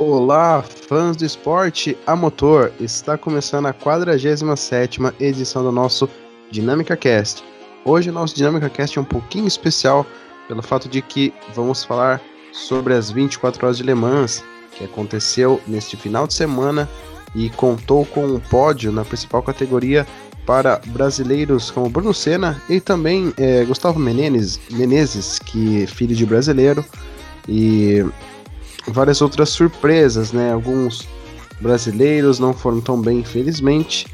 Olá, 0.00 0.62
fãs 0.62 1.16
do 1.16 1.24
esporte 1.24 1.98
a 2.06 2.14
motor. 2.14 2.72
Está 2.78 3.18
começando 3.18 3.66
a 3.66 3.74
47ª 3.74 5.12
edição 5.18 5.60
do 5.64 5.72
nosso 5.72 6.08
Dinâmica 6.52 6.96
Cast. 6.96 7.42
Hoje 7.84 8.08
o 8.08 8.12
nosso 8.12 8.32
Dinâmica 8.32 8.70
Cast 8.70 8.96
é 8.96 9.02
um 9.02 9.04
pouquinho 9.04 9.48
especial 9.48 10.06
pelo 10.46 10.62
fato 10.62 10.88
de 10.88 11.02
que 11.02 11.34
vamos 11.52 11.82
falar 11.82 12.22
sobre 12.52 12.94
as 12.94 13.10
24 13.10 13.66
horas 13.66 13.76
de 13.76 13.82
Le 13.82 13.92
Mans, 13.92 14.44
que 14.70 14.84
aconteceu 14.84 15.60
neste 15.66 15.96
final 15.96 16.28
de 16.28 16.34
semana 16.34 16.88
e 17.34 17.50
contou 17.50 18.06
com 18.06 18.24
um 18.24 18.38
pódio 18.38 18.92
na 18.92 19.04
principal 19.04 19.42
categoria 19.42 20.06
para 20.46 20.80
brasileiros 20.86 21.72
como 21.72 21.90
Bruno 21.90 22.14
Senna 22.14 22.62
e 22.70 22.80
também 22.80 23.34
é, 23.36 23.64
Gustavo 23.64 23.98
Menezes, 23.98 24.60
Menezes, 24.70 25.40
que 25.40 25.82
é 25.82 25.86
filho 25.88 26.14
de 26.14 26.24
brasileiro, 26.24 26.84
e 27.48 28.04
várias 28.92 29.20
outras 29.20 29.50
surpresas, 29.50 30.32
né? 30.32 30.52
Alguns 30.52 31.06
brasileiros 31.60 32.38
não 32.38 32.52
foram 32.52 32.80
tão 32.80 33.00
bem, 33.00 33.20
infelizmente, 33.20 34.06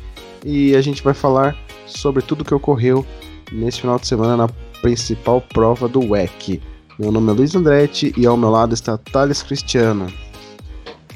e 0.44 0.74
a 0.74 0.80
gente 0.80 1.02
vai 1.02 1.14
falar 1.14 1.56
sobre 1.86 2.22
tudo 2.22 2.44
que 2.44 2.54
ocorreu 2.54 3.04
nesse 3.52 3.80
final 3.80 3.98
de 3.98 4.06
semana 4.06 4.36
na 4.36 4.48
principal 4.80 5.40
prova 5.40 5.88
do 5.88 6.10
WEC. 6.10 6.60
Meu 6.98 7.10
nome 7.10 7.32
é 7.32 7.34
Luiz 7.34 7.54
Andretti 7.54 8.12
e 8.16 8.26
ao 8.26 8.36
meu 8.36 8.50
lado 8.50 8.74
está 8.74 8.96
Thales 8.96 9.42
Cristiano. 9.42 10.12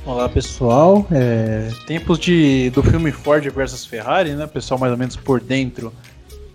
Olá 0.04 0.28
pessoal, 0.28 1.06
é, 1.10 1.68
tempos 1.86 2.18
de, 2.18 2.70
do 2.70 2.82
filme 2.82 3.12
Ford 3.12 3.44
versus 3.50 3.84
Ferrari, 3.84 4.30
né? 4.30 4.46
Pessoal 4.46 4.80
mais 4.80 4.92
ou 4.92 4.98
menos 4.98 5.16
por 5.16 5.40
dentro 5.40 5.92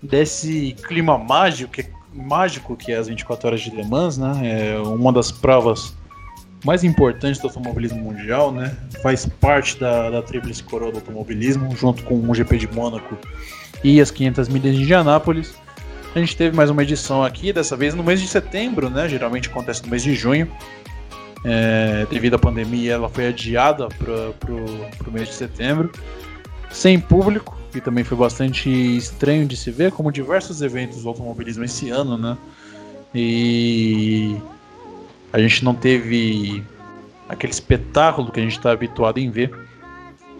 desse 0.02 0.76
clima 0.82 1.16
mágico 1.16 1.72
que, 1.72 1.86
mágico 2.12 2.76
que 2.76 2.92
é 2.92 2.96
as 2.96 3.06
24 3.06 3.46
horas 3.46 3.60
de 3.60 3.70
Le 3.70 3.84
Mans, 3.84 4.18
né? 4.18 4.40
É 4.42 4.78
uma 4.80 5.12
das 5.12 5.30
provas 5.30 5.94
mais 6.64 6.82
importantes 6.82 7.40
do 7.40 7.46
automobilismo 7.46 7.98
mundial, 7.98 8.50
né? 8.50 8.74
Faz 9.02 9.26
parte 9.26 9.78
da, 9.78 10.10
da 10.10 10.22
tríplice 10.22 10.62
coroa 10.62 10.90
do 10.90 10.98
automobilismo, 10.98 11.76
junto 11.76 12.02
com 12.04 12.18
o 12.18 12.34
GP 12.34 12.58
de 12.58 12.72
Mônaco 12.72 13.16
e 13.84 14.00
as 14.00 14.10
500 14.10 14.48
milhas 14.48 14.74
de 14.74 14.82
Indianápolis. 14.82 15.54
A 16.14 16.18
gente 16.18 16.36
teve 16.36 16.56
mais 16.56 16.70
uma 16.70 16.82
edição 16.82 17.22
aqui, 17.22 17.52
dessa 17.52 17.76
vez 17.76 17.94
no 17.94 18.02
mês 18.02 18.20
de 18.20 18.26
setembro, 18.26 18.88
né? 18.88 19.08
Geralmente 19.08 19.48
acontece 19.48 19.82
no 19.82 19.88
mês 19.88 20.02
de 20.02 20.14
junho. 20.14 20.50
É, 21.44 22.06
devido 22.08 22.34
à 22.34 22.38
pandemia, 22.38 22.94
ela 22.94 23.08
foi 23.08 23.26
adiada 23.28 23.88
para 23.88 24.48
o 25.06 25.12
mês 25.12 25.28
de 25.28 25.34
setembro, 25.34 25.92
sem 26.70 26.98
público, 26.98 27.58
e 27.74 27.80
também 27.80 28.02
foi 28.02 28.16
bastante 28.16 28.70
estranho 28.70 29.46
de 29.46 29.54
se 29.54 29.70
ver, 29.70 29.92
como 29.92 30.10
diversos 30.10 30.62
eventos 30.62 31.02
do 31.02 31.08
automobilismo 31.08 31.64
esse 31.64 31.90
ano, 31.90 32.16
né? 32.16 32.38
E 33.14 34.36
a 35.34 35.38
gente 35.40 35.64
não 35.64 35.74
teve 35.74 36.62
aquele 37.28 37.52
espetáculo 37.52 38.30
que 38.30 38.38
a 38.38 38.42
gente 38.44 38.56
está 38.56 38.70
habituado 38.70 39.18
em 39.18 39.28
ver. 39.28 39.52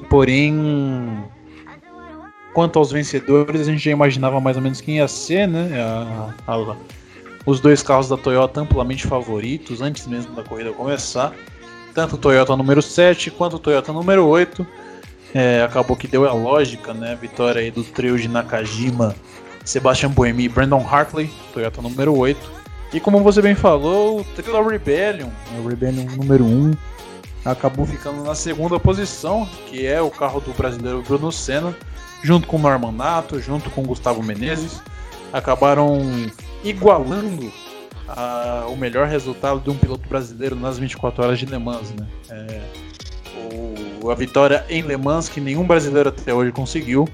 Porém, 0.08 0.54
quanto 2.54 2.78
aos 2.78 2.92
vencedores, 2.92 3.62
a 3.62 3.72
gente 3.72 3.84
já 3.84 3.90
imaginava 3.90 4.40
mais 4.40 4.56
ou 4.56 4.62
menos 4.62 4.80
quem 4.80 4.98
ia 4.98 5.08
ser, 5.08 5.48
né? 5.48 5.68
A, 5.82 6.32
a, 6.46 6.76
os 7.44 7.58
dois 7.58 7.82
carros 7.82 8.08
da 8.08 8.16
Toyota 8.16 8.60
amplamente 8.60 9.04
favoritos 9.04 9.82
antes 9.82 10.06
mesmo 10.06 10.32
da 10.36 10.44
corrida 10.44 10.72
começar. 10.72 11.32
Tanto 11.92 12.14
o 12.14 12.18
Toyota 12.18 12.56
número 12.56 12.80
7 12.80 13.32
quanto 13.32 13.56
o 13.56 13.58
Toyota 13.58 13.92
número 13.92 14.24
8. 14.24 14.64
É, 15.34 15.64
acabou 15.64 15.96
que 15.96 16.06
deu 16.06 16.24
a 16.28 16.32
lógica, 16.32 16.94
né? 16.94 17.18
Vitória 17.20 17.60
aí 17.60 17.72
do 17.72 17.82
trio 17.82 18.16
de 18.16 18.28
Nakajima, 18.28 19.16
Sebastian 19.64 20.10
Buemi 20.10 20.44
e 20.44 20.48
Brandon 20.48 20.86
Hartley, 20.88 21.28
Toyota 21.52 21.82
número 21.82 22.16
8. 22.16 22.63
E 22.94 23.00
como 23.00 23.24
você 23.24 23.42
bem 23.42 23.56
falou, 23.56 24.20
o 24.20 24.24
Thriller 24.24 24.64
Rebellion, 24.64 25.28
o 25.58 25.66
Rebellion 25.68 26.04
número 26.16 26.44
1, 26.44 26.74
acabou 27.44 27.84
ficando 27.84 28.22
na 28.22 28.36
segunda 28.36 28.78
posição, 28.78 29.48
que 29.66 29.84
é 29.84 30.00
o 30.00 30.12
carro 30.12 30.40
do 30.40 30.52
brasileiro 30.52 31.02
Bruno 31.02 31.32
Senna, 31.32 31.76
junto 32.22 32.46
com 32.46 32.56
o 32.56 32.60
Norman 32.60 32.92
Nato, 32.92 33.40
junto 33.40 33.68
com 33.68 33.82
o 33.82 33.84
Gustavo 33.84 34.22
Menezes, 34.22 34.80
acabaram 35.32 35.98
igualando 36.62 37.52
a, 38.06 38.66
o 38.68 38.76
melhor 38.76 39.08
resultado 39.08 39.58
de 39.58 39.70
um 39.70 39.76
piloto 39.76 40.08
brasileiro 40.08 40.54
nas 40.54 40.78
24 40.78 41.20
horas 41.20 41.38
de 41.40 41.46
Le 41.46 41.58
Mans. 41.58 41.90
Né? 41.90 42.06
É, 42.30 42.60
o, 44.04 44.08
a 44.08 44.14
vitória 44.14 44.64
em 44.68 44.82
Le 44.82 44.96
Mans 44.96 45.28
que 45.28 45.40
nenhum 45.40 45.66
brasileiro 45.66 46.10
até 46.10 46.32
hoje 46.32 46.52
conseguiu 46.52 47.08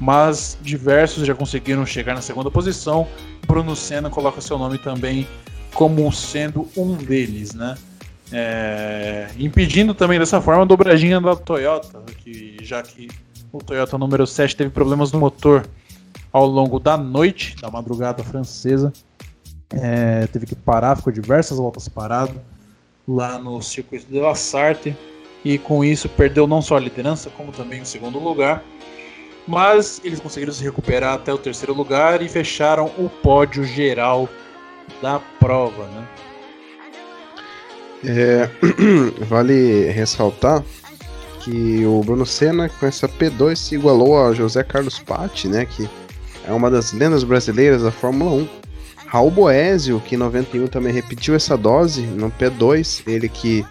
mas 0.00 0.58
diversos 0.62 1.26
já 1.26 1.34
conseguiram 1.34 1.84
chegar 1.86 2.14
na 2.14 2.22
segunda 2.22 2.50
posição. 2.50 3.06
Bruno 3.46 3.74
Senna 3.76 4.10
coloca 4.10 4.40
seu 4.40 4.58
nome 4.58 4.78
também 4.78 5.26
como 5.72 6.10
sendo 6.12 6.68
um 6.76 6.94
deles, 6.94 7.54
né? 7.54 7.76
É, 8.32 9.28
impedindo 9.38 9.94
também 9.94 10.18
dessa 10.18 10.40
forma 10.40 10.62
a 10.62 10.64
dobradinha 10.64 11.20
da 11.20 11.36
Toyota, 11.36 12.02
que 12.18 12.56
já 12.62 12.82
que 12.82 13.08
o 13.52 13.58
Toyota 13.58 13.98
número 13.98 14.26
7 14.26 14.56
teve 14.56 14.70
problemas 14.70 15.12
no 15.12 15.20
motor 15.20 15.66
ao 16.32 16.46
longo 16.46 16.80
da 16.80 16.96
noite, 16.96 17.54
da 17.60 17.70
madrugada 17.70 18.24
francesa. 18.24 18.92
É, 19.70 20.26
teve 20.28 20.46
que 20.46 20.54
parar, 20.54 20.96
ficou 20.96 21.12
diversas 21.12 21.58
voltas 21.58 21.88
parado 21.88 22.40
lá 23.06 23.38
no 23.38 23.60
circuito 23.62 24.06
de 24.10 24.18
La 24.18 24.34
Sarthe 24.34 24.96
e 25.44 25.58
com 25.58 25.84
isso 25.84 26.08
perdeu 26.08 26.46
não 26.46 26.62
só 26.62 26.76
a 26.76 26.80
liderança, 26.80 27.30
como 27.30 27.52
também 27.52 27.82
o 27.82 27.86
segundo 27.86 28.18
lugar. 28.18 28.64
Mas 29.46 30.00
eles 30.02 30.20
conseguiram 30.20 30.52
se 30.52 30.64
recuperar 30.64 31.14
até 31.14 31.32
o 31.32 31.38
terceiro 31.38 31.74
lugar 31.74 32.22
e 32.22 32.28
fecharam 32.28 32.86
o 32.98 33.08
pódio 33.08 33.64
geral 33.64 34.28
da 35.02 35.20
prova, 35.38 35.86
né? 35.86 36.08
É, 38.06 38.50
vale 39.24 39.90
ressaltar 39.90 40.62
que 41.40 41.84
o 41.84 42.00
Bruno 42.00 42.24
Senna 42.24 42.68
com 42.68 42.86
essa 42.86 43.08
P2 43.08 43.56
se 43.56 43.74
igualou 43.74 44.22
a 44.22 44.32
José 44.32 44.62
Carlos 44.62 44.98
Patti, 44.98 45.48
né, 45.48 45.66
que 45.66 45.88
é 46.46 46.52
uma 46.52 46.70
das 46.70 46.92
lendas 46.92 47.24
brasileiras 47.24 47.82
da 47.82 47.90
Fórmula 47.90 48.30
1. 48.30 48.48
Raul 49.06 49.30
Boésio, 49.30 50.00
que 50.00 50.14
em 50.14 50.18
91 50.18 50.66
também 50.66 50.92
repetiu 50.92 51.34
essa 51.34 51.56
dose 51.56 52.02
no 52.02 52.30
P2, 52.30 53.02
ele 53.06 53.28
que 53.28 53.64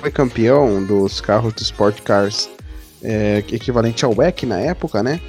foi 0.00 0.10
campeão 0.10 0.82
dos 0.84 1.20
carros 1.20 1.52
de 1.54 1.62
Sport 1.62 2.00
Cars 2.02 2.48
é, 3.02 3.38
equivalente 3.52 4.04
ao 4.04 4.16
WEC 4.16 4.46
na 4.46 4.58
época, 4.58 5.02
né? 5.02 5.20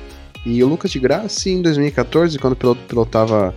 E 0.45 0.63
o 0.63 0.67
Lucas 0.67 0.91
de 0.91 0.99
Grassi 0.99 1.51
em 1.51 1.61
2014, 1.61 2.37
quando 2.39 2.55
pilotava 2.55 3.53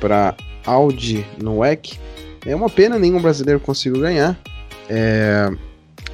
para 0.00 0.34
Audi 0.66 1.24
no 1.42 1.58
WEC. 1.58 1.98
É 2.46 2.54
uma 2.54 2.68
pena 2.68 2.98
nenhum 2.98 3.20
brasileiro 3.20 3.60
conseguiu 3.60 4.00
ganhar. 4.00 4.38
É, 4.88 5.50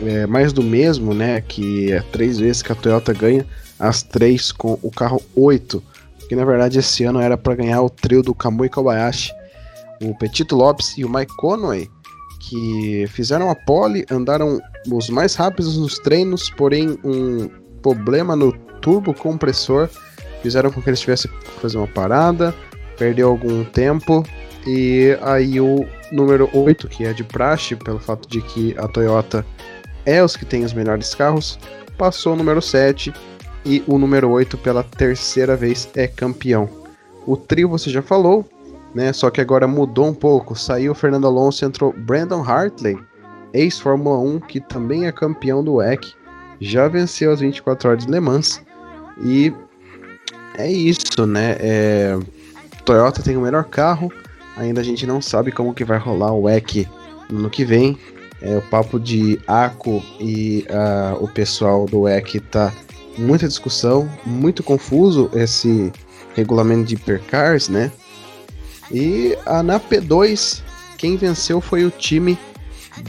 é 0.02 0.26
mais 0.26 0.52
do 0.52 0.62
mesmo, 0.62 1.12
né? 1.12 1.40
Que 1.40 1.92
é 1.92 2.00
três 2.12 2.38
vezes 2.38 2.62
que 2.62 2.70
a 2.70 2.74
Toyota 2.76 3.12
ganha, 3.12 3.44
as 3.78 4.02
três 4.02 4.52
com 4.52 4.78
o 4.82 4.90
carro 4.90 5.20
8. 5.34 5.82
Que 6.28 6.36
na 6.36 6.44
verdade 6.44 6.78
esse 6.78 7.02
ano 7.02 7.20
era 7.20 7.36
para 7.36 7.56
ganhar 7.56 7.82
o 7.82 7.90
trio 7.90 8.22
do 8.22 8.32
Kamui 8.32 8.68
Kobayashi, 8.68 9.32
o 10.00 10.16
Petito 10.16 10.54
Lopes 10.54 10.96
e 10.96 11.04
o 11.04 11.08
Mike 11.12 11.34
Conway 11.36 11.90
que 12.40 13.06
fizeram 13.08 13.50
a 13.50 13.54
pole, 13.54 14.04
andaram 14.10 14.60
os 14.90 15.10
mais 15.10 15.34
rápidos 15.34 15.76
nos 15.76 15.98
treinos, 15.98 16.50
porém 16.50 16.98
um 17.04 17.48
problema 17.82 18.34
no 18.36 18.52
turbo 18.80 19.12
compressor 19.12 19.88
fizeram 20.42 20.70
com 20.70 20.80
que 20.80 20.88
eles 20.88 21.00
tivessem 21.00 21.30
que 21.30 21.60
fazer 21.60 21.76
uma 21.76 21.86
parada, 21.86 22.54
perdeu 22.96 23.28
algum 23.28 23.64
tempo 23.64 24.24
e 24.66 25.16
aí 25.22 25.60
o 25.60 25.86
número 26.12 26.48
8, 26.52 26.88
que 26.88 27.04
é 27.04 27.12
de 27.12 27.24
praxe, 27.24 27.76
pelo 27.76 27.98
fato 27.98 28.28
de 28.28 28.40
que 28.42 28.74
a 28.78 28.86
Toyota 28.88 29.44
é 30.04 30.22
os 30.22 30.36
que 30.36 30.44
tem 30.44 30.64
os 30.64 30.72
melhores 30.72 31.14
carros, 31.14 31.58
passou 31.96 32.32
o 32.32 32.36
número 32.36 32.60
7 32.60 33.12
e 33.64 33.82
o 33.86 33.98
número 33.98 34.30
8 34.30 34.56
pela 34.58 34.82
terceira 34.82 35.56
vez 35.56 35.88
é 35.94 36.06
campeão. 36.06 36.68
O 37.26 37.36
trio 37.36 37.68
você 37.68 37.90
já 37.90 38.02
falou, 38.02 38.46
né? 38.94 39.12
Só 39.12 39.30
que 39.30 39.40
agora 39.40 39.68
mudou 39.68 40.06
um 40.06 40.14
pouco. 40.14 40.56
Saiu 40.56 40.92
o 40.92 40.94
Fernando 40.94 41.26
Alonso, 41.26 41.64
entrou 41.64 41.92
Brandon 41.92 42.42
Hartley, 42.42 42.98
ex-Fórmula 43.52 44.18
1, 44.18 44.40
que 44.40 44.60
também 44.60 45.06
é 45.06 45.12
campeão 45.12 45.62
do 45.62 45.74
WEC, 45.74 46.12
já 46.60 46.88
venceu 46.88 47.32
as 47.32 47.40
24 47.40 47.88
horas 47.88 48.04
de 48.04 48.10
Le 48.10 48.20
Mans. 48.20 48.62
E 49.22 49.52
é 50.56 50.70
isso, 50.70 51.26
né? 51.26 51.56
É... 51.58 52.18
Toyota 52.84 53.22
tem 53.22 53.36
o 53.36 53.42
melhor 53.42 53.64
carro, 53.64 54.12
ainda 54.56 54.80
a 54.80 54.84
gente 54.84 55.06
não 55.06 55.20
sabe 55.22 55.52
como 55.52 55.74
que 55.74 55.84
vai 55.84 55.98
rolar 55.98 56.32
o 56.32 56.42
WEC 56.42 56.88
no 57.30 57.40
ano 57.40 57.50
que 57.50 57.64
vem. 57.64 57.98
É, 58.42 58.56
o 58.56 58.62
papo 58.62 58.98
de 58.98 59.38
ACO 59.46 60.02
e 60.18 60.64
uh, 60.70 61.22
o 61.22 61.28
pessoal 61.28 61.84
do 61.84 62.00
WEC 62.00 62.40
tá 62.40 62.72
muita 63.18 63.46
discussão, 63.46 64.10
muito 64.24 64.62
confuso 64.62 65.30
esse 65.34 65.92
regulamento 66.34 66.84
de 66.84 66.94
hipercars, 66.94 67.68
né? 67.68 67.92
E 68.90 69.36
a, 69.44 69.62
na 69.62 69.78
P2, 69.78 70.62
quem 70.96 71.18
venceu 71.18 71.60
foi 71.60 71.84
o 71.84 71.90
time 71.90 72.38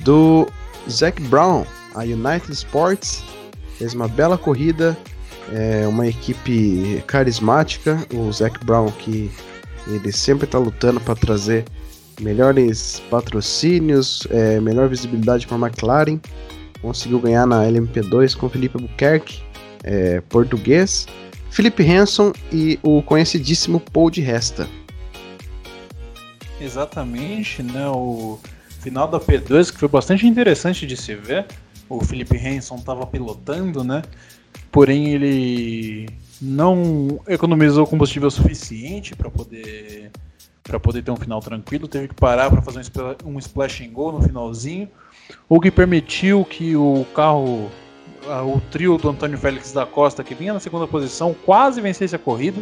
do 0.03 0.47
Zac 0.89 1.21
Brown, 1.23 1.65
a 1.95 2.01
United 2.01 2.51
Sports. 2.51 3.23
Fez 3.77 3.93
uma 3.93 4.07
bela 4.07 4.37
corrida, 4.37 4.97
é 5.51 5.87
uma 5.87 6.07
equipe 6.07 7.03
carismática. 7.07 8.05
O 8.13 8.31
Zac 8.31 8.63
Brown, 8.65 8.91
que 8.91 9.31
ele 9.87 10.11
sempre 10.11 10.45
está 10.45 10.57
lutando 10.57 10.99
para 10.99 11.15
trazer 11.15 11.65
melhores 12.19 13.01
patrocínios, 13.09 14.27
é, 14.29 14.59
melhor 14.59 14.87
visibilidade 14.87 15.47
para 15.47 15.57
a 15.57 15.67
McLaren. 15.67 16.19
conseguiu 16.81 17.19
ganhar 17.19 17.45
na 17.45 17.63
LMP2 17.63 18.35
com 18.35 18.49
Felipe 18.49 18.77
Albuquerque, 18.77 19.41
é, 19.83 20.21
português, 20.21 21.07
Felipe 21.49 21.83
Hanson 21.83 22.31
e 22.51 22.79
o 22.81 23.01
conhecidíssimo 23.01 23.79
Paul 23.79 24.09
de 24.09 24.21
Resta. 24.21 24.67
Exatamente, 26.59 27.61
né? 27.63 27.87
O 27.87 28.39
final 28.81 29.07
da 29.07 29.19
P2 29.19 29.71
que 29.71 29.77
foi 29.77 29.87
bastante 29.87 30.27
interessante 30.27 30.85
de 30.85 30.97
se 30.97 31.15
ver. 31.15 31.45
O 31.87 32.03
Felipe 32.03 32.37
Hanson 32.37 32.75
estava 32.75 33.05
pilotando, 33.05 33.83
né? 33.83 34.01
Porém 34.71 35.09
ele 35.09 36.09
não 36.41 37.19
economizou 37.27 37.85
combustível 37.85 38.31
suficiente 38.31 39.15
para 39.15 39.29
poder 39.29 40.11
para 40.63 40.79
poder 40.79 41.01
ter 41.01 41.11
um 41.11 41.15
final 41.15 41.39
tranquilo, 41.39 41.87
teve 41.87 42.07
que 42.07 42.15
parar 42.15 42.49
para 42.49 42.61
fazer 42.61 42.81
um, 43.25 43.37
splash 43.39 43.81
and 43.81 43.89
go 43.89 44.11
no 44.11 44.21
finalzinho, 44.21 44.87
o 45.49 45.59
que 45.59 45.71
permitiu 45.71 46.45
que 46.45 46.75
o 46.75 47.05
carro, 47.15 47.69
o 48.45 48.61
trio 48.69 48.97
do 48.97 49.09
Antônio 49.09 49.37
Félix 49.37 49.71
da 49.73 49.85
Costa, 49.85 50.23
que 50.23 50.35
vinha 50.35 50.53
na 50.53 50.59
segunda 50.59 50.87
posição, 50.87 51.35
quase 51.45 51.81
vencesse 51.81 52.15
a 52.15 52.19
corrida. 52.19 52.61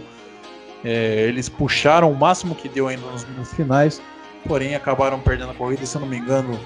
É, 0.83 1.25
eles 1.27 1.49
puxaram 1.49 2.09
o 2.09 2.15
máximo 2.15 2.55
que 2.55 2.69
deu 2.69 2.87
ainda 2.87 3.05
nos 3.11 3.25
minutos 3.25 3.53
finais, 3.53 4.01
porém 4.47 4.75
acabaram 4.75 5.19
perdendo 5.19 5.51
a 5.51 5.55
corrida, 5.55 5.85
se 5.85 5.95
eu 5.95 6.01
não 6.01 6.07
me 6.07 6.17
engano, 6.17 6.59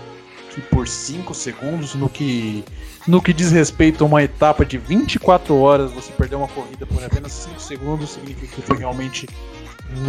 por 0.61 0.87
5 0.87 1.33
segundos, 1.33 1.95
no 1.95 2.07
que, 2.07 2.63
no 3.07 3.21
que 3.21 3.33
diz 3.33 3.51
respeito 3.51 4.03
a 4.03 4.07
uma 4.07 4.23
etapa 4.23 4.65
de 4.65 4.77
24 4.77 5.55
horas, 5.55 5.91
você 5.91 6.11
perder 6.11 6.35
uma 6.35 6.47
corrida 6.47 6.85
por 6.85 7.03
apenas 7.03 7.31
5 7.31 7.59
segundos, 7.59 8.11
significa 8.11 8.55
que 8.55 8.61
foi 8.61 8.77
realmente 8.77 9.27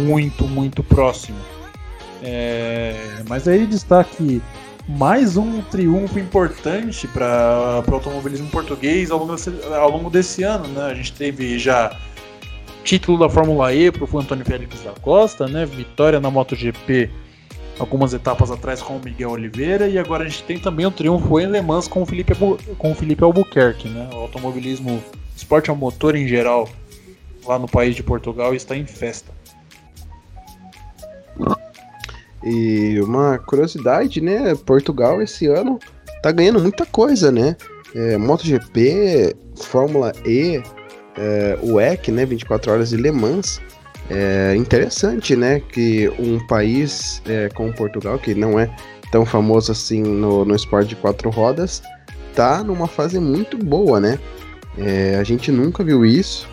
muito, 0.01 0.47
muito 0.47 0.83
próximo. 0.83 1.37
É, 2.23 3.23
mas 3.27 3.47
aí 3.47 3.65
destaque 3.65 4.41
mais 4.87 5.35
um 5.35 5.61
triunfo 5.63 6.19
importante 6.19 7.07
para 7.07 7.83
o 7.87 7.93
automobilismo 7.93 8.47
português 8.49 9.09
ao 9.11 9.19
longo, 9.19 9.33
desse, 9.33 9.51
ao 9.73 9.91
longo 9.91 10.09
desse 10.09 10.43
ano. 10.43 10.67
Né? 10.67 10.83
A 10.85 10.93
gente 10.93 11.13
teve 11.13 11.57
já 11.57 11.95
título 12.83 13.17
da 13.17 13.29
Fórmula 13.29 13.73
E 13.73 13.91
para 13.91 14.05
o 14.05 14.19
Antônio 14.19 14.45
Félix 14.45 14.81
da 14.81 14.91
Costa, 14.91 15.47
né? 15.47 15.65
vitória 15.65 16.19
na 16.19 16.29
MotoGP 16.29 17.09
algumas 17.79 18.13
etapas 18.13 18.51
atrás 18.51 18.81
com 18.81 18.97
o 18.97 19.01
Miguel 19.03 19.31
Oliveira 19.31 19.87
e 19.87 19.97
agora 19.97 20.23
a 20.23 20.27
gente 20.27 20.43
tem 20.43 20.59
também 20.59 20.85
o 20.85 20.91
triunfo 20.91 21.39
em 21.39 21.47
Le 21.47 21.61
Mans 21.61 21.87
com 21.87 22.01
o 22.01 22.05
Felipe, 22.05 22.33
com 22.77 22.91
o 22.91 22.95
Felipe 22.95 23.23
Albuquerque. 23.23 23.89
Né? 23.89 24.09
O 24.13 24.17
automobilismo, 24.17 25.03
esporte 25.35 25.69
ao 25.69 25.75
motor 25.75 26.15
em 26.15 26.27
geral, 26.27 26.69
lá 27.45 27.59
no 27.59 27.67
país 27.67 27.95
de 27.95 28.03
Portugal 28.03 28.53
está 28.53 28.75
em 28.75 28.85
festa. 28.85 29.33
E 32.45 33.01
uma 33.01 33.39
curiosidade, 33.39 34.21
né? 34.21 34.53
Portugal 34.53 35.19
esse 35.19 35.47
ano 35.47 35.79
tá 36.21 36.31
ganhando 36.31 36.59
muita 36.59 36.85
coisa, 36.85 37.31
né? 37.31 37.57
É, 37.95 38.17
MotoGP, 38.17 39.35
Fórmula 39.55 40.13
E, 40.23 40.61
é, 41.17 41.57
o 41.63 41.81
EC, 41.81 42.09
né? 42.09 42.23
24 42.23 42.71
horas 42.71 42.89
de 42.89 42.97
Le 42.97 43.11
Mans. 43.11 43.59
É 44.09 44.55
interessante, 44.55 45.35
né? 45.35 45.59
Que 45.59 46.09
um 46.19 46.45
país 46.45 47.21
é, 47.25 47.49
como 47.49 47.73
Portugal, 47.73 48.19
que 48.19 48.35
não 48.35 48.59
é 48.59 48.69
tão 49.11 49.25
famoso 49.25 49.71
assim 49.71 50.01
no, 50.01 50.45
no 50.45 50.55
esporte 50.55 50.89
de 50.89 50.95
quatro 50.95 51.29
rodas, 51.29 51.81
tá 52.35 52.63
numa 52.63 52.87
fase 52.87 53.19
muito 53.19 53.57
boa, 53.57 53.99
né? 53.99 54.19
É, 54.77 55.15
a 55.15 55.23
gente 55.23 55.51
nunca 55.51 55.83
viu 55.83 56.05
isso. 56.05 56.47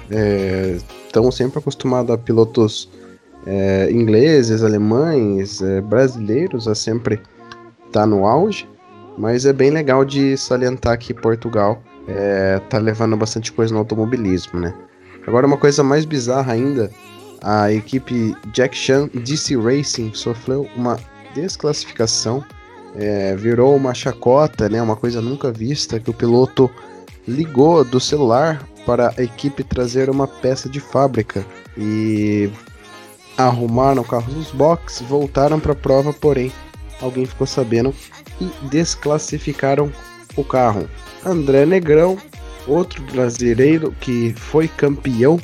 Estamos 1.06 1.34
é, 1.34 1.38
sempre 1.38 1.58
acostumados 1.58 2.10
a 2.10 2.16
pilotos 2.16 2.88
é, 3.46 3.90
ingleses, 3.90 4.62
alemães, 4.62 5.60
é, 5.60 5.81
brasileiros 5.81 6.69
a 6.69 6.75
sempre 6.75 7.16
estar 7.87 8.00
tá 8.00 8.06
no 8.06 8.26
auge, 8.26 8.69
mas 9.19 9.44
é 9.44 9.52
bem 9.52 9.70
legal 9.70 10.04
de 10.04 10.37
salientar 10.37 10.99
que 10.99 11.12
Portugal 11.12 11.82
é, 12.08 12.60
tá 12.70 12.78
levando 12.78 13.16
bastante 13.16 13.52
coisa 13.52 13.72
no 13.72 13.81
automobilismo, 13.81 14.60
né? 14.60 14.75
Agora 15.26 15.46
uma 15.46 15.56
coisa 15.56 15.82
mais 15.82 16.04
bizarra 16.04 16.52
ainda, 16.52 16.90
a 17.43 17.73
equipe 17.73 18.35
Jack 18.53 18.77
Chan 18.77 19.09
DC 19.12 19.56
Racing 19.56 20.12
sofreu 20.15 20.69
uma 20.77 20.99
desclassificação, 21.35 22.44
é, 22.94 23.35
virou 23.35 23.75
uma 23.75 23.94
chacota, 23.94 24.69
né? 24.69 24.81
Uma 24.81 24.97
coisa 24.97 25.21
nunca 25.21 25.50
vista 25.50 25.99
que 25.99 26.11
o 26.11 26.15
piloto 26.15 26.71
ligou 27.27 27.85
do 27.85 27.99
celular 27.99 28.67
para 28.87 29.15
a 29.17 29.23
equipe 29.23 29.65
trazer 29.65 30.09
uma 30.09 30.27
peça 30.27 30.69
de 30.69 30.81
fábrica 30.81 31.44
e 31.77 32.50
arrumaram 33.37 34.03
o 34.03 34.05
carro 34.05 34.33
nos 34.33 34.50
boxes, 34.50 35.06
voltaram 35.06 35.59
para 35.59 35.73
a 35.73 35.77
prova, 35.77 36.12
porém 36.12 36.53
alguém 37.00 37.27
ficou 37.27 37.47
sabendo 37.47 37.95
e 38.41 38.50
desclassificaram 38.69 39.91
o 40.37 40.45
carro. 40.45 40.88
André 41.25 41.65
Negrão, 41.65 42.19
outro 42.67 43.03
brasileiro 43.05 43.95
que 44.00 44.35
foi 44.37 44.69
campeão 44.69 45.41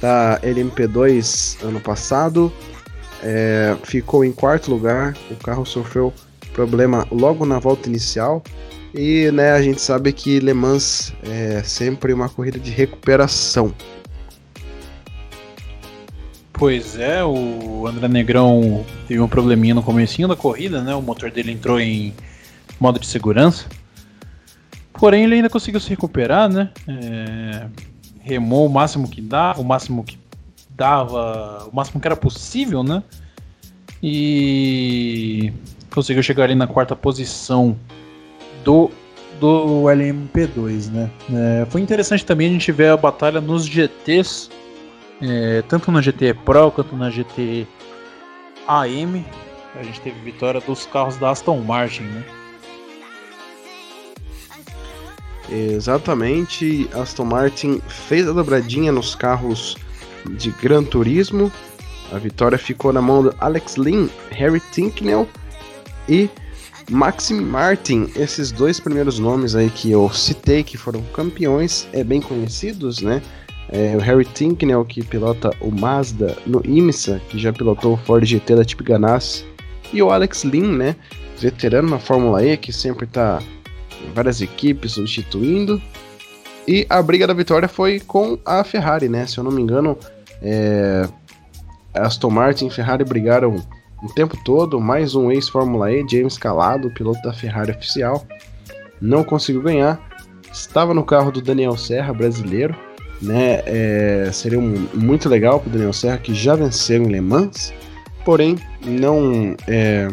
da 0.00 0.40
LMP2 0.42 1.64
ano 1.64 1.80
passado, 1.80 2.52
é, 3.22 3.76
ficou 3.82 4.24
em 4.24 4.32
quarto 4.32 4.70
lugar. 4.70 5.16
O 5.30 5.36
carro 5.36 5.64
sofreu 5.64 6.12
problema 6.52 7.06
logo 7.10 7.44
na 7.44 7.58
volta 7.58 7.88
inicial. 7.88 8.42
E 8.94 9.30
né, 9.32 9.52
a 9.52 9.60
gente 9.60 9.80
sabe 9.80 10.12
que 10.12 10.38
Le 10.38 10.54
Mans 10.54 11.12
é 11.24 11.62
sempre 11.64 12.12
uma 12.12 12.28
corrida 12.28 12.60
de 12.60 12.70
recuperação. 12.70 13.74
Pois 16.52 16.96
é, 16.96 17.24
o 17.24 17.84
André 17.88 18.06
Negrão 18.06 18.86
teve 19.08 19.20
um 19.20 19.26
probleminha 19.26 19.74
no 19.74 19.82
comecinho 19.82 20.28
da 20.28 20.36
corrida, 20.36 20.82
né? 20.82 20.94
O 20.94 21.02
motor 21.02 21.28
dele 21.28 21.50
entrou 21.50 21.80
em 21.80 22.14
modo 22.78 23.00
de 23.00 23.06
segurança. 23.08 23.66
Porém, 24.92 25.24
ele 25.24 25.34
ainda 25.34 25.50
conseguiu 25.50 25.80
se 25.80 25.90
recuperar, 25.90 26.48
né? 26.48 26.70
É, 26.86 27.66
remou 28.24 28.66
o 28.66 28.70
máximo 28.70 29.08
que 29.08 29.20
dava, 29.20 29.60
o 29.60 29.64
máximo 29.64 30.02
que 30.02 30.18
dava, 30.70 31.68
o 31.70 31.76
máximo 31.76 32.00
que 32.00 32.08
era 32.08 32.16
possível, 32.16 32.82
né? 32.82 33.02
E 34.02 35.52
conseguiu 35.92 36.22
chegar 36.22 36.44
ali 36.44 36.56
na 36.56 36.66
quarta 36.66 36.96
posição 36.96 37.76
do 38.64 38.90
do 39.40 39.84
LMP2, 39.84 40.90
né? 40.90 41.10
É, 41.32 41.66
foi 41.68 41.80
interessante 41.80 42.24
também 42.24 42.48
a 42.48 42.52
gente 42.52 42.72
ver 42.72 42.90
a 42.90 42.96
batalha 42.96 43.40
nos 43.40 43.66
GTs 43.66 44.48
é, 45.20 45.62
tanto 45.62 45.90
na 45.92 46.00
GT 46.00 46.34
Pro 46.34 46.70
quanto 46.70 46.96
na 46.96 47.10
GT 47.10 47.66
AM, 48.66 49.24
a 49.74 49.82
gente 49.82 50.00
teve 50.00 50.18
vitória 50.20 50.60
dos 50.60 50.86
carros 50.86 51.16
da 51.16 51.30
Aston 51.30 51.60
Martin, 51.60 52.02
né? 52.02 52.24
Exatamente, 55.50 56.88
Aston 56.94 57.24
Martin 57.24 57.80
fez 57.86 58.26
a 58.26 58.32
dobradinha 58.32 58.90
nos 58.90 59.14
carros 59.14 59.76
de 60.38 60.50
Gran 60.50 60.84
Turismo. 60.84 61.52
A 62.12 62.18
vitória 62.18 62.56
ficou 62.56 62.92
na 62.92 63.02
mão 63.02 63.22
do 63.22 63.34
Alex 63.38 63.76
Lynn, 63.76 64.08
Harry 64.30 64.60
Tinknell 64.72 65.28
e 66.08 66.28
Maxim 66.90 67.40
Martin. 67.40 68.08
Esses 68.16 68.50
dois 68.50 68.80
primeiros 68.80 69.18
nomes 69.18 69.54
aí 69.54 69.70
que 69.70 69.90
eu 69.90 70.10
citei, 70.10 70.62
que 70.62 70.76
foram 70.76 71.02
campeões, 71.14 71.88
é 71.92 72.02
bem 72.02 72.20
conhecidos, 72.20 73.00
né? 73.00 73.22
É, 73.70 73.96
o 73.96 74.00
Harry 74.00 74.24
Tinknell, 74.24 74.84
que 74.84 75.02
pilota 75.02 75.50
o 75.60 75.70
Mazda 75.70 76.36
no 76.46 76.62
IMSA, 76.64 77.20
que 77.28 77.38
já 77.38 77.52
pilotou 77.52 77.94
o 77.94 77.96
Ford 77.96 78.24
GT 78.24 78.56
da 78.56 78.64
Tip 78.64 78.82
Ganassi. 78.82 79.44
E 79.92 80.02
o 80.02 80.10
Alex 80.10 80.44
Lynn, 80.44 80.76
né? 80.76 80.96
Veterano 81.38 81.90
na 81.90 81.98
Fórmula 81.98 82.44
E, 82.44 82.56
que 82.56 82.72
sempre 82.72 83.06
está 83.06 83.42
várias 84.14 84.40
equipes 84.40 84.92
substituindo. 84.92 85.80
E 86.66 86.86
a 86.88 87.02
briga 87.02 87.26
da 87.26 87.34
vitória 87.34 87.68
foi 87.68 88.00
com 88.00 88.38
a 88.44 88.64
Ferrari, 88.64 89.08
né? 89.08 89.26
Se 89.26 89.38
eu 89.38 89.44
não 89.44 89.52
me 89.52 89.62
engano, 89.62 89.98
é... 90.42 91.06
Aston 91.92 92.30
Martin 92.30 92.66
e 92.66 92.70
Ferrari 92.70 93.04
brigaram 93.04 93.62
o 94.02 94.12
tempo 94.14 94.36
todo. 94.44 94.80
Mais 94.80 95.14
um 95.14 95.30
ex-Fórmula 95.30 95.92
E, 95.92 96.04
James 96.08 96.36
Calado, 96.36 96.90
piloto 96.90 97.22
da 97.22 97.32
Ferrari 97.32 97.70
oficial, 97.70 98.26
não 99.00 99.22
conseguiu 99.22 99.62
ganhar. 99.62 100.00
Estava 100.52 100.94
no 100.94 101.04
carro 101.04 101.30
do 101.30 101.42
Daniel 101.42 101.76
Serra, 101.76 102.12
brasileiro, 102.12 102.74
né? 103.20 103.62
É, 103.66 104.30
seria 104.32 104.58
um, 104.58 104.88
muito 104.94 105.28
legal 105.28 105.60
para 105.60 105.68
o 105.68 105.72
Daniel 105.72 105.92
Serra, 105.92 106.18
que 106.18 106.34
já 106.34 106.54
venceu 106.56 107.02
em 107.02 107.06
Le 107.06 107.20
Mans, 107.20 107.72
porém 108.24 108.56
não, 108.84 109.54
é, 109.66 110.08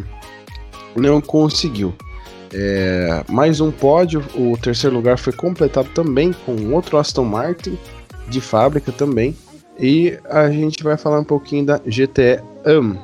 não 0.95 1.21
conseguiu. 1.21 1.93
É, 2.53 3.23
mais 3.29 3.61
um 3.61 3.71
pódio, 3.71 4.23
o 4.35 4.57
terceiro 4.57 4.95
lugar 4.95 5.17
foi 5.17 5.31
completado 5.31 5.89
também 5.89 6.33
com 6.33 6.73
outro 6.73 6.97
Aston 6.97 7.23
Martin 7.23 7.77
de 8.27 8.41
fábrica 8.41 8.91
também. 8.91 9.35
E 9.79 10.19
a 10.29 10.49
gente 10.51 10.83
vai 10.83 10.97
falar 10.97 11.19
um 11.19 11.23
pouquinho 11.23 11.65
da 11.65 11.77
GTE 11.77 12.41
AM, 12.65 12.99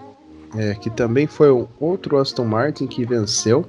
é, 0.55 0.73
que 0.75 0.89
também 0.89 1.27
foi 1.27 1.51
um 1.51 1.67
outro 1.79 2.17
Aston 2.17 2.45
Martin 2.45 2.87
que 2.87 3.05
venceu, 3.05 3.65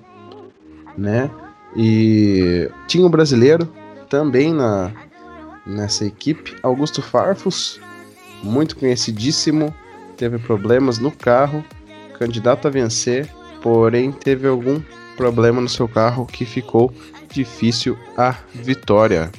né? 0.97 1.31
E 1.77 2.69
tinha 2.87 3.07
um 3.07 3.11
brasileiro 3.11 3.69
também 4.09 4.53
na, 4.53 4.91
nessa 5.65 6.05
equipe. 6.05 6.57
Augusto 6.63 7.01
Farfus, 7.01 7.81
muito 8.43 8.77
conhecidíssimo, 8.77 9.73
teve 10.17 10.39
problemas 10.39 10.99
no 10.99 11.13
carro, 11.13 11.65
candidato 12.19 12.67
a 12.67 12.71
vencer, 12.71 13.29
porém 13.63 14.11
teve 14.11 14.49
algum 14.49 14.81
problema 15.19 15.61
no 15.61 15.69
seu 15.69 15.89
carro 15.89 16.25
que 16.25 16.47
ficou 16.47 16.95
difícil 17.29 17.99
a 18.17 18.37
vitória. 18.55 19.31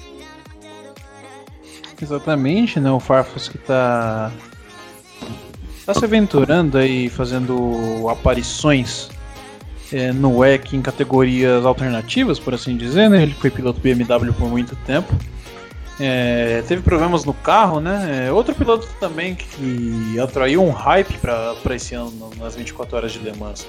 Exatamente, 1.99 2.79
né? 2.79 2.91
O 2.91 2.99
Farfus 2.99 3.47
que 3.47 3.57
tá 3.57 4.31
tá 5.85 5.93
se 5.93 6.05
aventurando 6.05 6.77
aí, 6.77 7.09
fazendo 7.09 8.07
aparições 8.09 9.09
é, 9.91 10.11
no 10.11 10.37
WEC 10.39 10.75
em 10.75 10.81
categorias 10.81 11.65
alternativas, 11.65 12.37
por 12.37 12.53
assim 12.53 12.77
dizer, 12.77 13.09
né? 13.09 13.23
Ele 13.23 13.33
foi 13.33 13.49
piloto 13.49 13.79
BMW 13.79 14.33
por 14.33 14.49
muito 14.49 14.75
tempo. 14.85 15.11
É, 15.99 16.61
teve 16.67 16.81
problemas 16.81 17.25
no 17.25 17.33
carro, 17.33 17.79
né? 17.79 18.27
É, 18.27 18.31
outro 18.31 18.53
piloto 18.53 18.87
também 18.99 19.33
que 19.33 20.17
atraiu 20.19 20.63
um 20.63 20.71
hype 20.71 21.17
para 21.17 21.75
esse 21.75 21.95
ano 21.95 22.29
nas 22.37 22.55
24 22.55 22.95
horas 22.95 23.11
de 23.11 23.19
Le 23.19 23.35
Mans. 23.35 23.65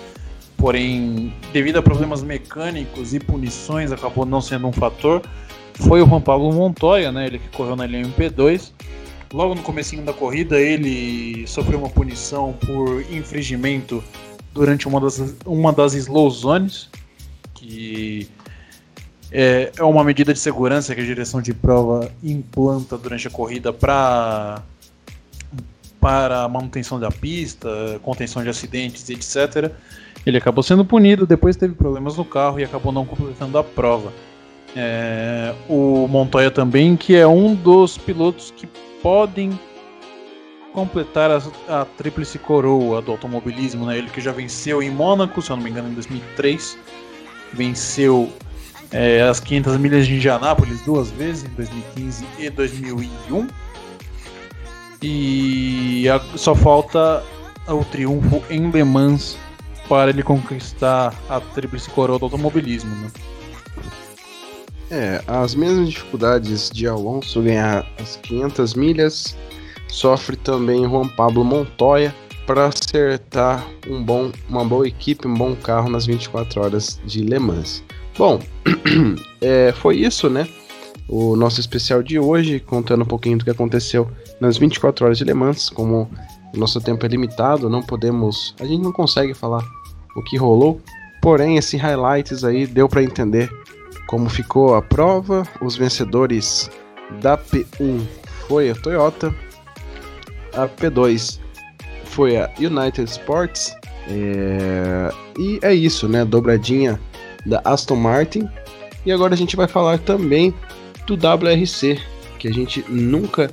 Porém, 0.60 1.32
devido 1.54 1.78
a 1.78 1.82
problemas 1.82 2.22
mecânicos 2.22 3.14
e 3.14 3.18
punições, 3.18 3.90
acabou 3.90 4.26
não 4.26 4.42
sendo 4.42 4.66
um 4.66 4.72
fator. 4.72 5.22
Foi 5.72 6.02
o 6.02 6.06
Juan 6.06 6.20
Pablo 6.20 6.52
Montoya, 6.52 7.10
né? 7.10 7.26
Ele 7.26 7.38
que 7.38 7.48
correu 7.48 7.74
na 7.74 7.86
linha 7.86 8.04
MP2. 8.04 8.70
Logo 9.32 9.54
no 9.54 9.62
comecinho 9.62 10.02
da 10.04 10.12
corrida, 10.12 10.60
ele 10.60 11.46
sofreu 11.46 11.78
uma 11.78 11.88
punição 11.88 12.52
por 12.66 13.00
infringimento 13.10 14.04
durante 14.52 14.86
uma 14.86 15.00
das, 15.00 15.34
uma 15.46 15.72
das 15.72 15.94
slow 15.94 16.28
zones, 16.28 16.90
que 17.54 18.28
é, 19.32 19.72
é 19.78 19.82
uma 19.82 20.04
medida 20.04 20.34
de 20.34 20.38
segurança 20.38 20.94
que 20.94 21.00
a 21.00 21.04
direção 21.04 21.40
de 21.40 21.54
prova 21.54 22.12
implanta 22.22 22.98
durante 22.98 23.26
a 23.26 23.30
corrida 23.30 23.72
para 23.72 24.62
para 26.00 26.48
manutenção 26.48 26.98
da 26.98 27.10
pista, 27.10 27.68
contenção 28.02 28.42
de 28.42 28.48
acidentes, 28.48 29.08
etc. 29.10 29.70
Ele 30.24 30.38
acabou 30.38 30.62
sendo 30.62 30.84
punido, 30.84 31.26
depois 31.26 31.56
teve 31.56 31.74
problemas 31.74 32.16
no 32.16 32.24
carro 32.24 32.58
e 32.58 32.64
acabou 32.64 32.92
não 32.92 33.04
completando 33.04 33.58
a 33.58 33.64
prova. 33.64 34.12
É, 34.74 35.52
o 35.68 36.06
Montoya 36.08 36.50
também, 36.50 36.96
que 36.96 37.16
é 37.16 37.26
um 37.26 37.54
dos 37.54 37.98
pilotos 37.98 38.52
que 38.56 38.66
podem 39.02 39.58
completar 40.72 41.30
a, 41.30 41.80
a 41.80 41.84
tríplice 41.84 42.38
coroa 42.38 43.02
do 43.02 43.10
automobilismo, 43.12 43.86
né? 43.86 43.98
Ele 43.98 44.08
que 44.08 44.20
já 44.20 44.32
venceu 44.32 44.82
em 44.82 44.90
Mônaco, 44.90 45.42
se 45.42 45.50
eu 45.50 45.56
não 45.56 45.64
me 45.64 45.70
engano, 45.70 45.88
em 45.88 45.94
2003, 45.94 46.78
venceu 47.52 48.30
é, 48.92 49.22
as 49.22 49.40
500 49.40 49.76
milhas 49.78 50.06
de 50.06 50.14
Indianápolis 50.14 50.80
duas 50.82 51.10
vezes, 51.10 51.44
em 51.44 51.54
2015 51.54 52.26
e 52.38 52.50
2001. 52.50 53.48
E 55.02 56.08
a, 56.08 56.20
só 56.36 56.54
falta 56.54 57.22
o 57.68 57.84
triunfo 57.84 58.42
em 58.50 58.70
Le 58.70 58.84
Mans 58.84 59.36
para 59.88 60.10
ele 60.10 60.22
conquistar 60.22 61.14
a 61.28 61.40
tríplice 61.40 61.90
coroa 61.90 62.18
do 62.18 62.26
automobilismo. 62.26 62.94
Né? 62.96 63.10
É, 64.90 65.22
as 65.26 65.54
mesmas 65.54 65.88
dificuldades 65.88 66.70
de 66.70 66.86
Alonso 66.86 67.42
ganhar 67.42 67.86
as 68.00 68.16
500 68.16 68.74
milhas, 68.74 69.36
sofre 69.88 70.36
também 70.36 70.84
Juan 70.84 71.08
Pablo 71.08 71.44
Montoya 71.44 72.14
para 72.46 72.66
acertar 72.66 73.64
um 73.86 74.02
bom, 74.02 74.32
uma 74.48 74.64
boa 74.64 74.86
equipe, 74.86 75.28
um 75.28 75.34
bom 75.34 75.54
carro 75.54 75.88
nas 75.88 76.06
24 76.06 76.60
horas 76.60 77.00
de 77.04 77.22
Le 77.22 77.38
Mans. 77.38 77.84
Bom, 78.18 78.40
é, 79.40 79.72
foi 79.72 79.98
isso, 79.98 80.28
né? 80.28 80.48
O 81.12 81.34
nosso 81.34 81.58
especial 81.58 82.04
de 82.04 82.20
hoje, 82.20 82.60
contando 82.60 83.02
um 83.02 83.06
pouquinho 83.06 83.36
do 83.36 83.42
que 83.42 83.50
aconteceu 83.50 84.08
nas 84.40 84.56
24 84.56 85.04
horas 85.04 85.18
de 85.18 85.24
Le 85.24 85.34
Mans. 85.34 85.68
Como 85.68 86.08
o 86.54 86.56
nosso 86.56 86.80
tempo 86.80 87.04
é 87.04 87.08
limitado, 87.08 87.68
não 87.68 87.82
podemos. 87.82 88.54
A 88.60 88.64
gente 88.64 88.80
não 88.80 88.92
consegue 88.92 89.34
falar 89.34 89.64
o 90.14 90.22
que 90.22 90.36
rolou. 90.36 90.80
Porém, 91.20 91.56
esse 91.56 91.76
highlights 91.76 92.44
aí 92.44 92.64
deu 92.64 92.88
para 92.88 93.02
entender 93.02 93.50
como 94.06 94.30
ficou 94.30 94.76
a 94.76 94.82
prova. 94.82 95.42
Os 95.60 95.76
vencedores 95.76 96.70
da 97.20 97.36
P1 97.36 98.06
foi 98.46 98.70
a 98.70 98.74
Toyota, 98.76 99.34
a 100.54 100.68
P2 100.68 101.40
foi 102.04 102.36
a 102.36 102.48
United 102.56 103.10
Sports. 103.10 103.74
É... 104.08 105.12
E 105.36 105.58
é 105.60 105.74
isso, 105.74 106.08
né? 106.08 106.24
Dobradinha 106.24 107.00
da 107.44 107.60
Aston 107.64 107.96
Martin. 107.96 108.48
E 109.04 109.10
agora 109.10 109.34
a 109.34 109.36
gente 109.36 109.56
vai 109.56 109.66
falar 109.66 109.98
também 109.98 110.54
do 111.16 111.16
WRC, 111.16 111.98
que 112.38 112.48
a 112.48 112.52
gente 112.52 112.84
nunca 112.88 113.50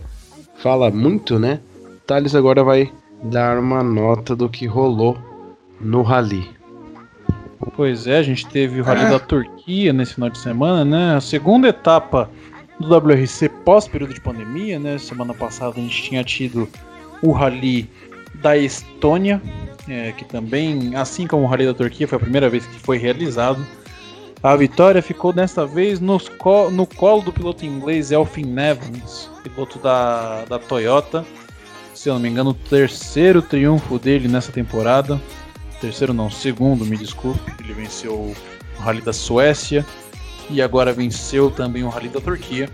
fala 0.58 0.90
muito, 0.92 1.40
né? 1.40 1.60
Thales 2.06 2.36
agora 2.36 2.64
vai 2.64 2.92
dar 3.24 3.58
uma 3.60 3.84
nota 3.84 4.36
do 4.36 4.50
que 4.50 4.66
rolou 4.66 5.18
no 5.80 6.02
Rally. 6.02 6.50
Pois 7.76 8.08
é, 8.08 8.18
a 8.18 8.24
gente 8.24 8.46
teve 8.48 8.80
o 8.80 8.84
Rally 8.84 9.06
ah. 9.06 9.10
da 9.12 9.20
Turquia 9.20 9.92
nesse 9.92 10.16
final 10.16 10.30
de 10.30 10.38
semana, 10.38 10.86
né? 10.86 11.16
A 11.16 11.22
segunda 11.22 11.68
etapa 11.68 12.30
do 12.80 12.96
WRC 12.96 13.50
pós-período 13.66 14.14
de 14.14 14.22
pandemia, 14.22 14.80
né? 14.80 14.98
Semana 14.98 15.34
passada 15.34 15.74
a 15.78 15.82
gente 15.82 16.02
tinha 16.02 16.24
tido 16.24 16.70
o 17.22 17.32
Rally 17.32 17.90
da 18.36 18.56
Estônia, 18.56 19.42
é, 19.88 20.12
que 20.12 20.24
também, 20.24 20.96
assim 20.96 21.26
como 21.26 21.44
o 21.44 21.48
Rally 21.48 21.66
da 21.66 21.74
Turquia, 21.74 22.08
foi 22.08 22.18
a 22.18 22.22
primeira 22.22 22.50
vez 22.50 22.66
que 22.66 22.80
foi 22.80 22.98
realizado. 22.98 23.66
A 24.48 24.56
vitória 24.56 25.01
ficou 25.01 25.34
desta 25.34 25.66
vez 25.66 26.00
no 26.00 26.20
colo 26.88 27.22
do 27.22 27.34
piloto 27.34 27.66
inglês 27.66 28.12
Elfin 28.12 28.56
Evans, 28.58 29.30
piloto 29.44 29.77
da, 29.80 30.46
da 30.46 30.58
Toyota. 30.58 31.25
Se 31.94 32.08
eu 32.08 32.13
não 32.13 32.22
me 32.22 32.30
engano, 32.30 32.51
o 32.51 32.54
terceiro 32.54 33.42
triunfo 33.42 34.00
dele 34.00 34.27
nessa 34.27 34.51
temporada 34.51 35.20
terceiro 35.80 36.13
não, 36.13 36.30
segundo, 36.30 36.86
me 36.86 36.98
desculpe. 36.98 37.39
Ele 37.63 37.74
venceu 37.74 38.13
o 38.13 38.36
Rally 38.80 39.01
da 39.01 39.13
Suécia 39.13 39.86
e 40.50 40.62
agora 40.62 40.94
venceu 40.94 41.51
também 41.51 41.84
o 41.84 41.89
Rally 41.89 42.10
da 42.10 42.22
Turquia. 42.22 42.70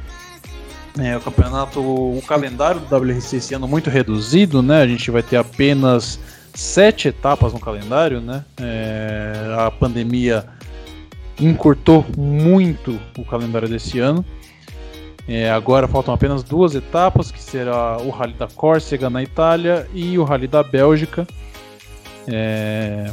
É, 0.99 1.17
o 1.17 1.21
campeonato, 1.21 1.79
o 1.79 2.21
calendário 2.27 2.79
do 2.79 2.95
WRC 2.95 3.37
esse 3.37 3.53
ano 3.53 3.67
muito 3.67 3.89
reduzido, 3.89 4.61
né? 4.61 4.81
A 4.81 4.87
gente 4.87 5.09
vai 5.09 5.23
ter 5.23 5.37
apenas 5.37 6.19
sete 6.53 7.07
etapas 7.07 7.51
no 7.51 7.59
calendário, 7.59 8.21
né? 8.21 8.45
É, 8.61 9.55
a 9.57 9.71
pandemia 9.71 10.45
encurtou 11.39 12.05
muito 12.17 12.99
o 13.17 13.25
calendário 13.25 13.67
desse 13.67 13.99
ano. 13.99 14.23
É, 15.27 15.49
agora 15.49 15.87
faltam 15.87 16.13
apenas 16.13 16.43
duas 16.43 16.75
etapas, 16.75 17.31
que 17.31 17.41
será 17.41 17.97
o 17.97 18.09
Rally 18.09 18.33
da 18.33 18.47
Córcega 18.47 19.09
na 19.09 19.23
Itália 19.23 19.87
e 19.93 20.17
o 20.17 20.23
Rally 20.23 20.47
da 20.47 20.61
Bélgica. 20.61 21.25
É... 22.27 23.11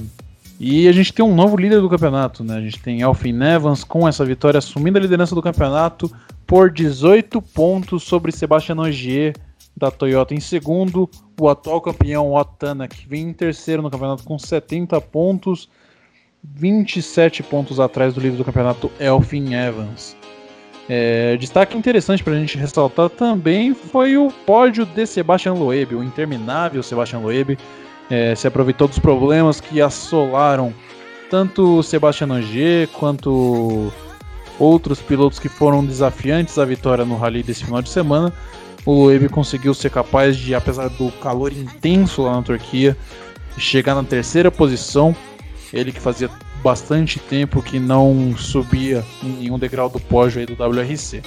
E 0.59 0.87
a 0.89 0.93
gente 0.93 1.12
tem 1.12 1.25
um 1.25 1.35
novo 1.35 1.57
líder 1.57 1.81
do 1.81 1.89
campeonato, 1.89 2.45
né? 2.45 2.57
A 2.57 2.61
gente 2.61 2.79
tem 2.81 3.03
Alfin 3.03 3.41
Evans 3.43 3.83
com 3.83 4.07
essa 4.07 4.25
vitória 4.25 4.59
assumindo 4.59 4.99
a 4.99 5.00
liderança 5.00 5.35
do 5.35 5.41
campeonato 5.41 6.11
por 6.47 6.71
18 6.71 7.41
pontos 7.41 8.03
sobre 8.03 8.31
Sebastian 8.31 8.77
Ogier 8.77 9.35
da 9.75 9.91
Toyota 9.91 10.35
em 10.35 10.41
segundo, 10.41 11.09
o 11.41 11.49
atual 11.49 11.81
campeão 11.81 12.35
Otana 12.35 12.87
que 12.87 13.09
vem 13.09 13.29
em 13.29 13.33
terceiro 13.33 13.81
no 13.81 13.91
campeonato 13.91 14.25
com 14.25 14.39
70 14.39 15.00
pontos, 15.00 15.71
27 16.43 17.43
pontos 17.43 17.79
atrás 17.79 18.15
do 18.15 18.21
líder 18.21 18.37
do 18.37 18.45
campeonato 18.45 18.91
Elfin 18.99 19.55
Evans. 19.55 20.17
É, 20.89 21.37
destaque 21.37 21.79
interessante 21.79 22.25
para 22.25 22.33
a 22.33 22.39
gente 22.39 22.59
ressaltar 22.59 23.09
também 23.11 23.75
foi 23.75 24.17
o 24.17 24.33
pódio 24.45 24.85
de 24.85 25.07
Sebastian 25.07 25.55
Loeb, 25.55 25.95
o 25.95 26.03
interminável 26.03 26.83
Sebastian 26.83 27.21
Loeb, 27.21 27.57
é, 28.11 28.35
se 28.35 28.47
aproveitou 28.49 28.89
dos 28.89 28.99
problemas 28.99 29.61
que 29.61 29.81
assolaram 29.81 30.75
tanto 31.31 31.81
Sebastian 31.83 32.35
Ogier 32.35 32.89
quanto 32.89 33.93
outros 34.59 35.01
pilotos 35.01 35.39
que 35.39 35.49
foram 35.49 35.85
desafiantes 35.85 36.59
à 36.59 36.65
vitória 36.65 37.05
no 37.05 37.17
rally 37.17 37.43
desse 37.43 37.65
final 37.65 37.81
de 37.81 37.89
semana. 37.89 38.33
O 38.85 39.05
Loeb 39.05 39.29
conseguiu 39.29 39.73
ser 39.75 39.91
capaz 39.91 40.37
de, 40.37 40.55
apesar 40.55 40.89
do 40.89 41.13
calor 41.23 41.53
intenso 41.53 42.23
lá 42.23 42.35
na 42.35 42.43
Turquia, 42.43 42.97
chegar 43.57 43.95
na 43.95 44.03
terceira 44.03 44.51
posição. 44.51 45.15
Ele 45.73 45.93
que 45.93 46.00
fazia 46.00 46.29
bastante 46.62 47.19
tempo 47.19 47.62
que 47.62 47.79
não 47.79 48.37
subia 48.37 49.05
em 49.23 49.29
nenhum 49.29 49.59
degrau 49.59 49.89
do 49.89 50.00
pódio 50.00 50.41
aí 50.41 50.47
do 50.47 50.55
WRC. 50.55 51.23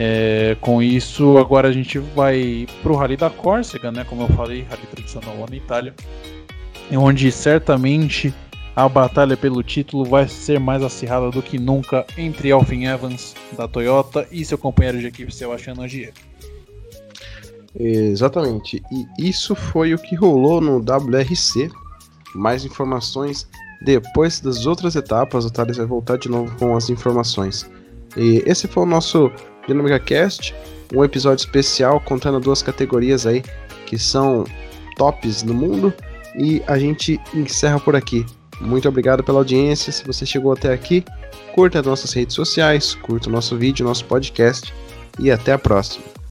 É, 0.00 0.56
com 0.60 0.80
isso, 0.80 1.38
agora 1.38 1.68
a 1.68 1.72
gente 1.72 1.98
vai 1.98 2.68
para 2.82 2.92
o 2.92 2.94
Rally 2.94 3.16
da 3.16 3.28
Córcega, 3.28 3.90
né? 3.90 4.04
Como 4.04 4.22
eu 4.22 4.28
falei, 4.28 4.64
Rally 4.68 4.86
tradicional 4.92 5.40
lá 5.40 5.46
na 5.50 5.56
Itália, 5.56 5.92
onde 6.92 7.32
certamente 7.32 8.32
a 8.76 8.88
batalha 8.88 9.36
pelo 9.36 9.60
título 9.60 10.04
vai 10.04 10.28
ser 10.28 10.60
mais 10.60 10.84
acirrada 10.84 11.32
do 11.32 11.42
que 11.42 11.58
nunca 11.58 12.06
entre 12.16 12.52
Alvin 12.52 12.84
Evans 12.84 13.34
da 13.56 13.66
Toyota 13.66 14.24
e 14.30 14.44
seu 14.44 14.56
companheiro 14.56 15.00
de 15.00 15.08
equipe 15.08 15.34
Sebastian 15.34 15.74
Ogier. 15.80 16.12
Exatamente, 17.76 18.80
e 18.92 19.28
isso 19.28 19.56
foi 19.56 19.94
o 19.94 19.98
que 19.98 20.14
rolou 20.14 20.60
no 20.60 20.78
WRC. 20.78 21.68
Mais 22.38 22.64
informações 22.64 23.48
depois 23.82 24.40
das 24.40 24.64
outras 24.64 24.96
etapas, 24.96 25.44
o 25.44 25.50
Thales 25.50 25.76
vai 25.76 25.86
voltar 25.86 26.18
de 26.18 26.28
novo 26.28 26.54
com 26.56 26.76
as 26.76 26.88
informações. 26.88 27.68
E 28.16 28.42
esse 28.46 28.66
foi 28.66 28.84
o 28.84 28.86
nosso 28.86 29.30
Dinâmica 29.66 29.98
Cast, 29.98 30.54
um 30.94 31.04
episódio 31.04 31.44
especial 31.44 32.00
contando 32.00 32.40
duas 32.40 32.62
categorias 32.62 33.26
aí 33.26 33.42
que 33.86 33.98
são 33.98 34.44
tops 34.96 35.42
no 35.42 35.54
mundo 35.54 35.92
e 36.34 36.62
a 36.66 36.78
gente 36.78 37.20
encerra 37.34 37.78
por 37.80 37.94
aqui. 37.94 38.24
Muito 38.60 38.88
obrigado 38.88 39.22
pela 39.22 39.38
audiência. 39.38 39.92
Se 39.92 40.04
você 40.04 40.26
chegou 40.26 40.52
até 40.52 40.72
aqui, 40.72 41.04
curta 41.54 41.80
as 41.80 41.86
nossas 41.86 42.12
redes 42.12 42.34
sociais, 42.34 42.94
curta 42.94 43.28
o 43.28 43.32
nosso 43.32 43.56
vídeo, 43.56 43.86
nosso 43.86 44.04
podcast 44.04 44.74
e 45.18 45.30
até 45.30 45.52
a 45.52 45.58
próxima. 45.58 46.17